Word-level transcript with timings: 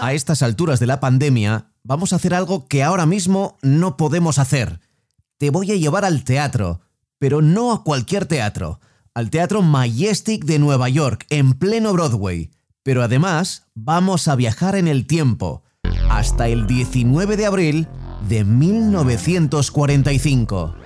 A 0.00 0.12
estas 0.12 0.42
alturas 0.42 0.80
de 0.80 0.86
la 0.86 1.00
pandemia, 1.00 1.70
vamos 1.82 2.12
a 2.12 2.16
hacer 2.16 2.34
algo 2.34 2.66
que 2.66 2.82
ahora 2.82 3.06
mismo 3.06 3.56
no 3.62 3.96
podemos 3.96 4.38
hacer. 4.38 4.80
Te 5.38 5.48
voy 5.50 5.72
a 5.72 5.76
llevar 5.76 6.04
al 6.04 6.24
teatro, 6.24 6.80
pero 7.18 7.42
no 7.42 7.72
a 7.72 7.84
cualquier 7.84 8.26
teatro, 8.26 8.80
al 9.14 9.30
Teatro 9.30 9.62
Majestic 9.62 10.44
de 10.44 10.58
Nueva 10.58 10.88
York, 10.88 11.26
en 11.30 11.54
pleno 11.54 11.92
Broadway. 11.92 12.50
Pero 12.82 13.02
además, 13.02 13.68
vamos 13.74 14.28
a 14.28 14.36
viajar 14.36 14.76
en 14.76 14.88
el 14.88 15.06
tiempo, 15.06 15.62
hasta 16.10 16.48
el 16.48 16.66
19 16.66 17.36
de 17.36 17.46
abril 17.46 17.88
de 18.28 18.44
1945. 18.44 20.83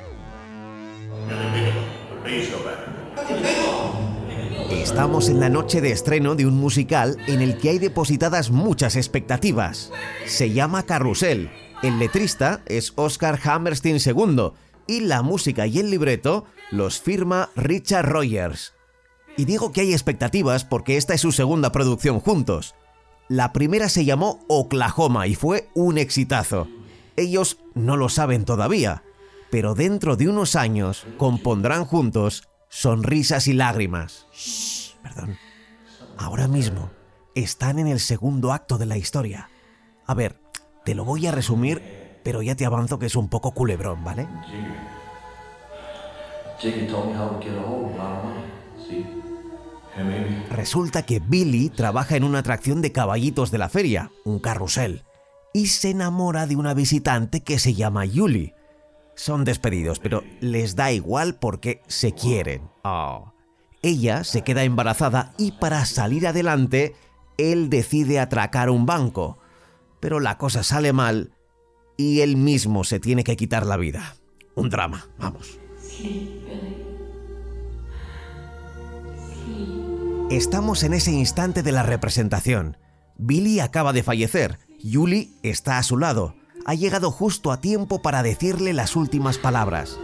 Estamos 4.88 5.28
en 5.28 5.38
la 5.38 5.50
noche 5.50 5.82
de 5.82 5.92
estreno 5.92 6.34
de 6.34 6.46
un 6.46 6.54
musical 6.58 7.18
en 7.26 7.42
el 7.42 7.58
que 7.58 7.68
hay 7.68 7.78
depositadas 7.78 8.50
muchas 8.50 8.96
expectativas. 8.96 9.92
Se 10.24 10.50
llama 10.50 10.84
Carrusel. 10.84 11.50
El 11.82 11.98
letrista 11.98 12.62
es 12.64 12.94
Oscar 12.96 13.38
Hammerstein 13.44 13.98
II 14.04 14.52
y 14.86 15.00
la 15.00 15.20
música 15.20 15.66
y 15.66 15.78
el 15.78 15.90
libreto 15.90 16.46
los 16.70 17.00
firma 17.00 17.50
Richard 17.54 18.08
Rogers. 18.08 18.72
Y 19.36 19.44
digo 19.44 19.72
que 19.72 19.82
hay 19.82 19.92
expectativas 19.92 20.64
porque 20.64 20.96
esta 20.96 21.12
es 21.12 21.20
su 21.20 21.32
segunda 21.32 21.70
producción 21.70 22.18
juntos. 22.18 22.74
La 23.28 23.52
primera 23.52 23.90
se 23.90 24.06
llamó 24.06 24.40
Oklahoma 24.48 25.26
y 25.26 25.34
fue 25.34 25.68
un 25.74 25.98
exitazo. 25.98 26.66
Ellos 27.14 27.58
no 27.74 27.98
lo 27.98 28.08
saben 28.08 28.46
todavía, 28.46 29.02
pero 29.50 29.74
dentro 29.74 30.16
de 30.16 30.28
unos 30.28 30.56
años 30.56 31.06
compondrán 31.18 31.84
juntos 31.84 32.48
Sonrisas 32.70 33.48
y 33.48 33.52
Lágrimas. 33.52 34.26
Perdón. 35.02 35.36
Ahora 36.16 36.48
mismo 36.48 36.90
están 37.34 37.78
en 37.78 37.86
el 37.86 38.00
segundo 38.00 38.52
acto 38.52 38.78
de 38.78 38.86
la 38.86 38.96
historia. 38.96 39.50
A 40.06 40.14
ver, 40.14 40.40
te 40.84 40.94
lo 40.94 41.04
voy 41.04 41.26
a 41.26 41.32
resumir, 41.32 42.20
pero 42.24 42.42
ya 42.42 42.54
te 42.54 42.66
avanzo 42.66 42.98
que 42.98 43.06
es 43.06 43.16
un 43.16 43.28
poco 43.28 43.52
culebrón, 43.52 44.04
¿vale? 44.04 44.26
Resulta 50.50 51.02
que 51.04 51.20
Billy 51.20 51.70
trabaja 51.70 52.16
en 52.16 52.24
una 52.24 52.40
atracción 52.40 52.82
de 52.82 52.92
caballitos 52.92 53.50
de 53.50 53.58
la 53.58 53.68
feria, 53.68 54.10
un 54.24 54.38
carrusel, 54.38 55.04
y 55.52 55.66
se 55.66 55.90
enamora 55.90 56.46
de 56.46 56.56
una 56.56 56.74
visitante 56.74 57.42
que 57.42 57.58
se 57.58 57.74
llama 57.74 58.04
Yuli. 58.04 58.54
Son 59.14 59.44
despedidos, 59.44 59.98
pero 59.98 60.22
les 60.40 60.76
da 60.76 60.92
igual 60.92 61.36
porque 61.36 61.82
se 61.86 62.12
quieren. 62.12 62.70
Oh. 62.84 63.32
Ella 63.82 64.24
se 64.24 64.42
queda 64.42 64.64
embarazada 64.64 65.32
y 65.38 65.52
para 65.52 65.84
salir 65.86 66.26
adelante, 66.26 66.96
él 67.36 67.70
decide 67.70 68.18
atracar 68.18 68.70
un 68.70 68.86
banco. 68.86 69.38
Pero 70.00 70.20
la 70.20 70.38
cosa 70.38 70.62
sale 70.62 70.92
mal 70.92 71.32
y 71.96 72.20
él 72.20 72.36
mismo 72.36 72.84
se 72.84 73.00
tiene 73.00 73.24
que 73.24 73.36
quitar 73.36 73.66
la 73.66 73.76
vida. 73.76 74.16
Un 74.54 74.70
drama, 74.70 75.08
vamos. 75.18 75.58
Estamos 80.30 80.82
en 80.82 80.94
ese 80.94 81.12
instante 81.12 81.62
de 81.62 81.72
la 81.72 81.82
representación. 81.82 82.76
Billy 83.16 83.60
acaba 83.60 83.92
de 83.92 84.02
fallecer. 84.02 84.58
Yuli 84.78 85.32
está 85.42 85.78
a 85.78 85.82
su 85.82 85.96
lado. 85.96 86.34
Ha 86.66 86.74
llegado 86.74 87.10
justo 87.10 87.50
a 87.50 87.60
tiempo 87.60 88.02
para 88.02 88.22
decirle 88.22 88.72
las 88.72 88.94
últimas 88.94 89.38
palabras. 89.38 89.98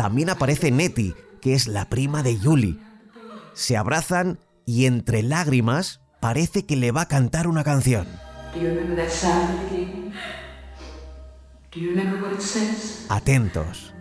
También 0.00 0.30
aparece 0.30 0.70
Nettie, 0.70 1.14
que 1.42 1.52
es 1.52 1.68
la 1.68 1.90
prima 1.90 2.22
de 2.22 2.38
Yuli. 2.38 2.80
Se 3.52 3.76
abrazan 3.76 4.38
y 4.64 4.86
entre 4.86 5.22
lágrimas 5.22 6.00
parece 6.20 6.64
que 6.64 6.74
le 6.74 6.90
va 6.90 7.02
a 7.02 7.08
cantar 7.08 7.46
una 7.46 7.64
canción. 7.64 8.06
Atentos. 13.10 13.92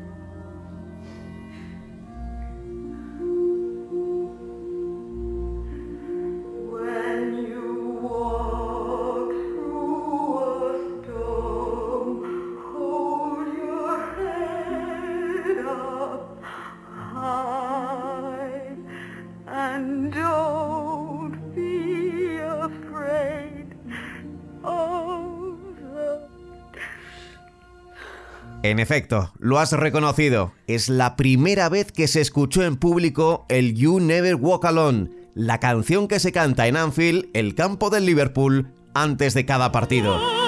En 28.62 28.80
efecto, 28.80 29.32
lo 29.40 29.58
has 29.60 29.72
reconocido. 29.72 30.52
Es 30.68 30.90
la 30.90 31.16
primera 31.16 31.70
vez 31.70 31.94
que 31.94 32.10
se 32.10 32.20
escuchó 32.20 32.64
en 32.64 32.76
público 32.76 33.46
el 33.48 33.74
You 33.74 34.02
Never 34.02 34.36
Walk 34.36 34.66
Alone, 34.66 35.10
la 35.34 35.62
canción 35.62 36.10
que 36.10 36.20
se 36.20 36.34
canta 36.34 36.68
en 36.68 36.76
Anfield, 36.76 37.28
el 37.34 37.56
campo 37.56 37.90
del 37.90 38.06
Liverpool, 38.06 38.74
antes 38.94 39.34
de 39.34 39.46
cada 39.46 39.72
partido. 39.72 40.39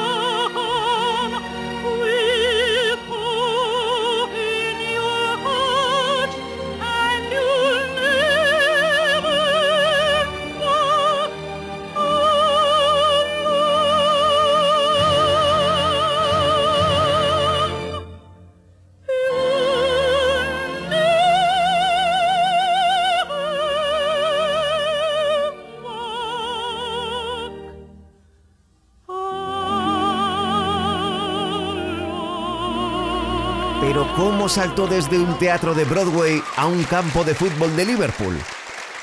¿Cómo 34.21 34.47
saltó 34.47 34.85
desde 34.85 35.17
un 35.17 35.35
teatro 35.39 35.73
de 35.73 35.83
Broadway 35.83 36.43
a 36.55 36.67
un 36.67 36.83
campo 36.83 37.23
de 37.23 37.33
fútbol 37.33 37.75
de 37.75 37.85
Liverpool? 37.85 38.35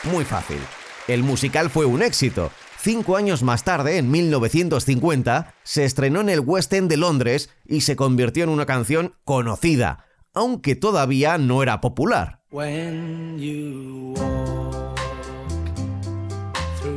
Muy 0.04 0.24
fácil. 0.24 0.60
El 1.08 1.24
musical 1.24 1.70
fue 1.70 1.86
un 1.86 2.02
éxito. 2.02 2.52
Cinco 2.80 3.16
años 3.16 3.42
más 3.42 3.64
tarde, 3.64 3.98
en 3.98 4.12
1950, 4.12 5.54
se 5.64 5.84
estrenó 5.84 6.20
en 6.20 6.28
el 6.28 6.38
West 6.38 6.72
End 6.72 6.88
de 6.88 6.98
Londres 6.98 7.50
y 7.66 7.80
se 7.80 7.96
convirtió 7.96 8.44
en 8.44 8.50
una 8.50 8.64
canción 8.64 9.16
conocida, 9.24 10.04
aunque 10.34 10.76
todavía 10.76 11.36
no 11.36 11.64
era 11.64 11.80
popular. 11.80 12.38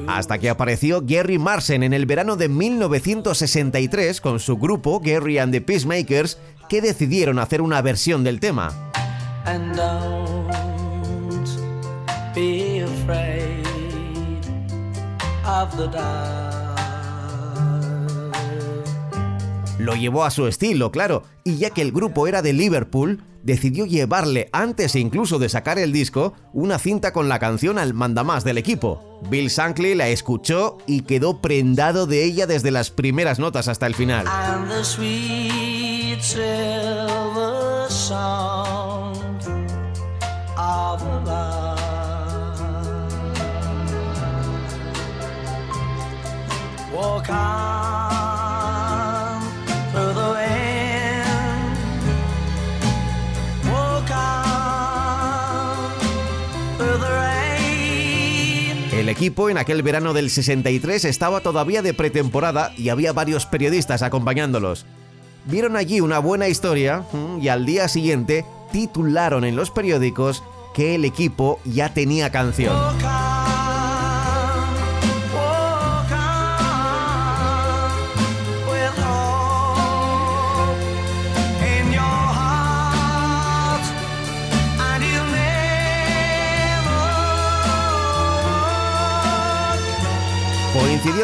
Hasta 0.07 0.37
que 0.37 0.49
apareció 0.49 1.01
Gary 1.05 1.37
Marsen 1.37 1.83
en 1.83 1.93
el 1.93 2.05
verano 2.05 2.35
de 2.35 2.49
1963 2.49 4.21
con 4.21 4.39
su 4.39 4.57
grupo 4.57 4.99
Gary 4.99 5.37
and 5.37 5.53
the 5.53 5.61
Peacemakers 5.61 6.37
que 6.69 6.81
decidieron 6.81 7.39
hacer 7.39 7.61
una 7.61 7.81
versión 7.81 8.23
del 8.23 8.39
tema. 8.39 8.91
Lo 19.81 19.95
llevó 19.95 20.25
a 20.25 20.29
su 20.29 20.45
estilo, 20.45 20.91
claro, 20.91 21.23
y 21.43 21.57
ya 21.57 21.71
que 21.71 21.81
el 21.81 21.91
grupo 21.91 22.27
era 22.27 22.43
de 22.43 22.53
Liverpool, 22.53 23.23
decidió 23.41 23.87
llevarle, 23.87 24.47
antes 24.53 24.95
incluso 24.95 25.39
de 25.39 25.49
sacar 25.49 25.79
el 25.79 25.91
disco, 25.91 26.33
una 26.53 26.77
cinta 26.77 27.11
con 27.13 27.27
la 27.29 27.39
canción 27.39 27.79
al 27.79 27.95
mandamás 27.95 28.43
del 28.43 28.59
equipo. 28.59 29.19
Bill 29.31 29.47
Shankly 29.49 29.95
la 29.95 30.09
escuchó 30.09 30.77
y 30.85 31.01
quedó 31.01 31.41
prendado 31.41 32.05
de 32.05 32.23
ella 32.23 32.45
desde 32.45 32.69
las 32.69 32.91
primeras 32.91 33.39
notas 33.39 33.67
hasta 33.67 33.87
el 33.87 33.95
final. 33.95 34.27
Walk. 46.93 47.90
El 59.01 59.09
equipo 59.09 59.49
en 59.49 59.57
aquel 59.57 59.81
verano 59.81 60.13
del 60.13 60.29
63 60.29 61.05
estaba 61.05 61.39
todavía 61.39 61.81
de 61.81 61.95
pretemporada 61.95 62.71
y 62.77 62.89
había 62.89 63.13
varios 63.13 63.47
periodistas 63.47 64.03
acompañándolos. 64.03 64.85
Vieron 65.45 65.75
allí 65.75 66.01
una 66.01 66.19
buena 66.19 66.47
historia 66.47 67.03
mm, 67.11 67.41
y 67.41 67.47
al 67.47 67.65
día 67.65 67.87
siguiente 67.87 68.45
titularon 68.71 69.43
en 69.43 69.55
los 69.55 69.71
periódicos 69.71 70.43
que 70.75 70.93
el 70.93 71.03
equipo 71.03 71.59
ya 71.65 71.91
tenía 71.95 72.31
canción. 72.31 72.75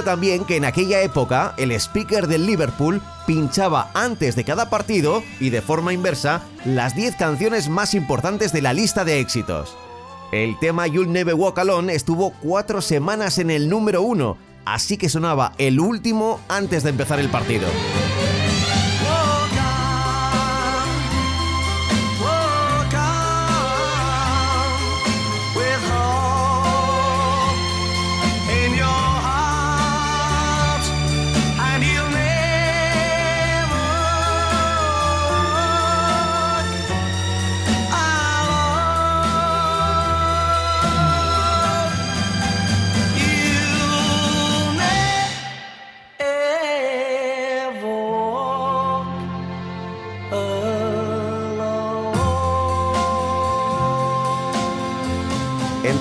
También 0.07 0.45
que 0.45 0.56
en 0.56 0.63
aquella 0.63 1.01
época 1.01 1.54
el 1.57 1.74
speaker 1.74 2.27
del 2.27 2.45
Liverpool 2.45 3.01
pinchaba 3.25 3.92
antes 3.94 4.38
de 4.38 4.45
cada 4.45 4.69
partido 4.69 5.21
y 5.42 5.50
de 5.50 5.62
forma 5.62 5.92
inversa 5.92 6.44
las 6.63 6.95
10 6.95 7.18
canciones 7.18 7.68
más 7.68 7.94
importantes 7.94 8.54
de 8.54 8.62
la 8.62 8.71
lista 8.71 9.04
de 9.04 9.19
éxitos. 9.19 9.75
El 10.31 10.57
tema 10.59 10.88
You'll 10.88 11.12
Never 11.12 11.36
Walk 11.36 11.59
Alone 11.59 11.94
estuvo 11.94 12.31
cuatro 12.42 12.81
semanas 12.81 13.38
en 13.38 13.51
el 13.51 13.68
número 13.68 14.01
uno, 14.01 14.38
así 14.63 14.95
que 14.95 15.09
sonaba 15.09 15.51
el 15.57 15.77
último 15.77 16.39
antes 16.48 16.83
de 16.83 16.92
empezar 16.92 17.19
el 17.19 17.27
partido. 17.27 17.68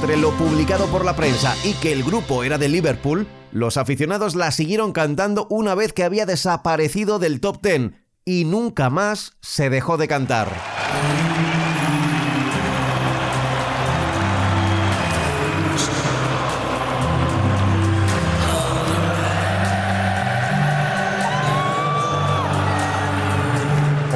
Entre 0.06 0.22
lo 0.22 0.30
publicado 0.38 0.86
por 0.86 1.04
la 1.04 1.16
prensa 1.16 1.56
y 1.64 1.72
que 1.72 1.90
el 1.90 2.04
grupo 2.04 2.44
era 2.44 2.58
de 2.58 2.68
Liverpool, 2.68 3.26
los 3.50 3.76
aficionados 3.76 4.36
la 4.36 4.52
siguieron 4.52 4.92
cantando 4.92 5.48
una 5.50 5.74
vez 5.74 5.92
que 5.92 6.04
había 6.04 6.26
desaparecido 6.26 7.18
del 7.18 7.40
top 7.40 7.60
10 7.60 7.90
y 8.24 8.44
nunca 8.44 8.88
más 8.88 9.32
se 9.40 9.68
dejó 9.68 9.96
de 9.96 10.06
cantar. 10.06 10.46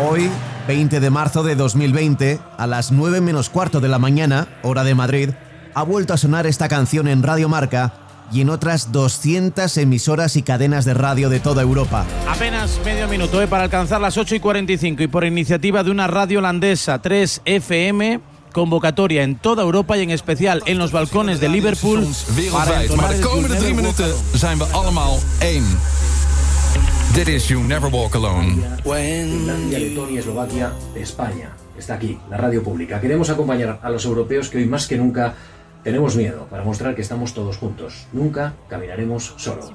Hoy, 0.08 0.30
20 0.68 1.00
de 1.00 1.10
marzo 1.10 1.42
de 1.42 1.56
2020, 1.56 2.38
a 2.56 2.68
las 2.68 2.92
9 2.92 3.20
menos 3.20 3.50
cuarto 3.50 3.80
de 3.80 3.88
la 3.88 3.98
mañana, 3.98 4.46
hora 4.62 4.84
de 4.84 4.94
Madrid, 4.94 5.30
ha 5.74 5.82
vuelto 5.82 6.14
a 6.14 6.16
sonar 6.16 6.46
esta 6.46 6.68
canción 6.68 7.08
en 7.08 7.22
Radio 7.22 7.48
Marca 7.48 7.92
y 8.32 8.40
en 8.40 8.50
otras 8.50 8.92
200 8.92 9.76
emisoras 9.78 10.36
y 10.36 10.42
cadenas 10.42 10.84
de 10.84 10.94
radio 10.94 11.28
de 11.28 11.40
toda 11.40 11.62
Europa. 11.62 12.04
Apenas 12.28 12.80
medio 12.84 13.08
minuto 13.08 13.42
¿eh? 13.42 13.46
para 13.46 13.64
alcanzar 13.64 14.00
las 14.00 14.16
8 14.16 14.36
y 14.36 14.40
45 14.40 15.02
y 15.02 15.08
por 15.08 15.24
iniciativa 15.24 15.82
de 15.82 15.90
una 15.90 16.06
radio 16.06 16.38
holandesa 16.38 17.02
3FM 17.02 18.20
convocatoria 18.52 19.22
en 19.22 19.36
toda 19.36 19.62
Europa 19.62 19.96
y 19.96 20.02
en 20.02 20.10
especial 20.10 20.62
en 20.66 20.78
los 20.78 20.92
balcones 20.92 21.40
de 21.40 21.48
Liverpool. 21.48 22.06
Para 22.52 22.82
maar 22.96 23.16
de 23.16 23.20
komende 23.20 23.56
drie 23.56 23.74
minuten 23.74 24.12
zijn 24.34 24.58
we 24.58 24.64
allemaal 24.64 25.18
één. 25.38 25.64
Dit 27.14 27.28
is 27.28 27.48
You 27.48 27.62
Never 27.62 27.90
Walk 27.90 28.14
Alone. 28.14 28.54
Finlandia, 28.82 29.78
Letonia, 29.78 30.20
Eslovaquia, 30.20 30.72
España. 30.94 31.50
Está 31.76 31.94
aquí, 31.94 32.18
la 32.28 32.36
radio 32.36 32.62
pública. 32.62 33.00
Queremos 33.00 33.30
acompañar 33.30 33.80
a 33.82 33.90
los 33.90 34.04
europeos 34.04 34.48
que 34.48 34.58
hoy 34.58 34.66
más 34.66 34.86
que 34.86 34.96
nunca 34.96 35.34
tenemos 35.82 36.16
miedo 36.16 36.46
para 36.50 36.64
mostrar 36.64 36.94
que 36.94 37.02
estamos 37.02 37.34
todos 37.34 37.56
juntos. 37.56 38.06
Nunca 38.12 38.54
caminaremos 38.68 39.34
solos. 39.36 39.70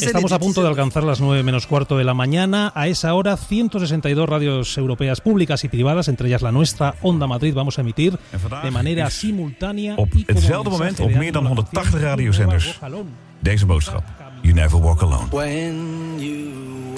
Estamos 0.00 0.32
a 0.32 0.38
punto 0.38 0.62
de 0.62 0.68
alcanzar 0.68 1.04
las 1.04 1.20
9 1.20 1.42
menos 1.42 1.66
cuarto 1.66 1.98
de 1.98 2.04
la 2.04 2.14
mañana. 2.14 2.72
A 2.74 2.88
esa 2.88 3.14
hora, 3.14 3.36
162 3.36 4.28
radios 4.28 4.76
europeas 4.78 5.20
públicas 5.20 5.64
y 5.64 5.68
privadas, 5.68 6.08
entre 6.08 6.28
ellas 6.28 6.42
la 6.42 6.52
nuestra, 6.52 6.94
Onda 7.02 7.26
Madrid, 7.26 7.54
vamos 7.54 7.78
a 7.78 7.80
emitir 7.80 8.18
de 8.62 8.70
manera 8.70 9.10
simultánea. 9.10 9.94
Op 9.96 10.12
hetzelfde 10.26 10.70
moment 10.70 11.00
op 11.00 11.10
meer 11.10 11.32
dan 11.32 11.46
180 11.46 12.00
radiozenders. 12.00 12.80
Deze 13.40 13.66
boodschap. 13.66 14.02
You 14.42 14.54
never 14.54 14.80
walk 14.80 15.02
alone. 15.02 15.28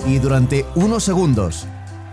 Y 0.07 0.19
durante 0.19 0.65
unos 0.75 1.05
segundos 1.05 1.67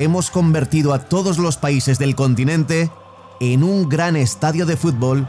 hemos 0.04 0.30
convertido 0.30 0.94
a 0.94 1.00
todos 1.00 1.38
los 1.38 1.58
países 1.58 1.98
del 1.98 2.16
continente 2.16 2.92
en 3.40 3.64
un 3.64 3.90
gran 3.90 4.16
estadio 4.16 4.66
de 4.66 4.78
fútbol 4.78 5.28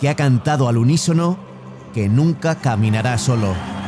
que 0.00 0.08
ha 0.08 0.16
cantado 0.16 0.68
al 0.68 0.78
unísono 0.78 1.36
que 1.92 2.08
nunca 2.08 2.54
caminará 2.54 3.18
solo. 3.18 3.81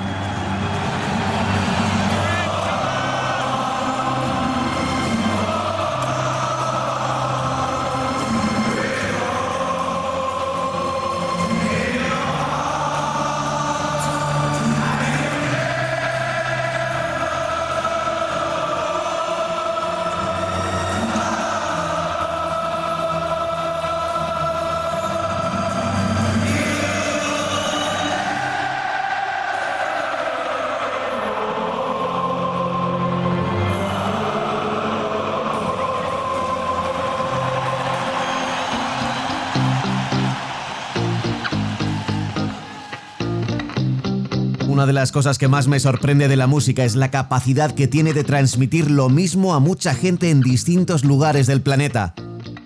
Una 44.75 44.87
de 44.87 44.93
las 44.93 45.13
cosas 45.13 45.39
que 45.39 45.47
más 45.47 45.69
me 45.69 45.79
sorprende 45.79 46.27
de 46.27 46.35
la 46.35 46.49
música 46.49 46.85
es 46.85 46.97
la 46.97 47.13
capacidad 47.13 47.77
que 47.77 47.87
tiene 47.87 48.13
de 48.13 48.25
transmitir 48.25 48.91
lo 48.91 49.09
mismo 49.09 49.55
a 49.55 49.61
mucha 49.61 49.95
gente 49.95 50.31
en 50.31 50.41
distintos 50.41 51.05
lugares 51.05 51.47
del 51.47 51.61
planeta. 51.61 52.13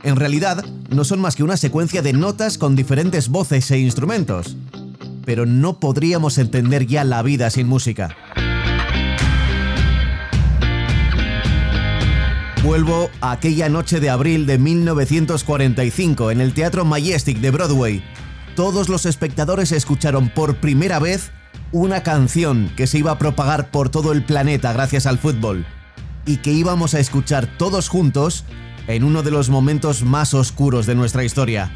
En 0.02 0.16
realidad, 0.16 0.64
no 0.88 1.04
son 1.04 1.20
más 1.20 1.36
que 1.36 1.42
una 1.42 1.58
secuencia 1.58 2.00
de 2.00 2.14
notas 2.14 2.56
con 2.56 2.76
diferentes 2.76 3.28
voces 3.28 3.70
e 3.72 3.80
instrumentos. 3.80 4.56
Pero 5.26 5.44
no 5.44 5.80
podríamos 5.80 6.38
entender 6.38 6.86
ya 6.86 7.04
la 7.04 7.20
vida 7.20 7.50
sin 7.50 7.68
música. 7.68 8.16
Vuelvo 12.64 13.10
a 13.20 13.32
aquella 13.32 13.68
noche 13.68 14.00
de 14.00 14.08
abril 14.08 14.46
de 14.46 14.56
1945 14.56 16.30
en 16.30 16.40
el 16.40 16.54
Teatro 16.54 16.86
Majestic 16.86 17.40
de 17.40 17.50
Broadway. 17.50 18.02
Todos 18.56 18.88
los 18.88 19.04
espectadores 19.04 19.72
escucharon 19.72 20.30
por 20.30 20.56
primera 20.56 20.98
vez 20.98 21.32
una 21.72 22.02
canción 22.02 22.70
que 22.76 22.86
se 22.86 22.98
iba 22.98 23.12
a 23.12 23.18
propagar 23.18 23.70
por 23.70 23.88
todo 23.90 24.12
el 24.12 24.24
planeta 24.24 24.72
gracias 24.72 25.06
al 25.06 25.18
fútbol 25.18 25.66
y 26.24 26.38
que 26.38 26.52
íbamos 26.52 26.94
a 26.94 27.00
escuchar 27.00 27.46
todos 27.58 27.88
juntos 27.88 28.44
en 28.86 29.04
uno 29.04 29.22
de 29.22 29.30
los 29.30 29.50
momentos 29.50 30.02
más 30.02 30.34
oscuros 30.34 30.86
de 30.86 30.94
nuestra 30.94 31.24
historia. 31.24 31.70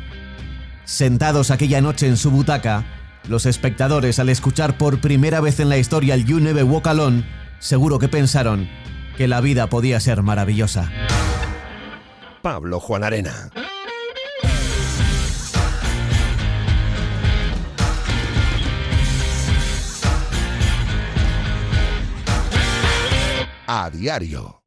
Sentados 0.85 1.51
aquella 1.51 1.81
noche 1.81 2.07
en 2.07 2.17
su 2.17 2.31
butaca, 2.31 2.85
los 3.29 3.47
espectadores 3.47 4.19
al 4.19 4.29
escuchar 4.29 4.79
por 4.79 5.01
primera 5.01 5.41
vez 5.41 5.61
en 5.61 5.69
la 5.69 5.79
historia 5.79 6.15
el 6.15 6.25
You 6.25 6.41
Never 6.41 6.65
Walk 6.65 6.87
Alone, 6.87 7.25
seguro 7.59 7.99
que 7.99 8.09
pensaron 8.09 8.69
que 9.17 9.29
la 9.29 9.41
vida 9.41 9.69
podía 9.69 10.01
ser 10.01 10.23
maravillosa. 10.23 10.91
Pablo 12.43 12.81
Juan 12.81 13.05
Arena. 13.05 13.51
A 23.67 23.91
diario. 23.91 24.62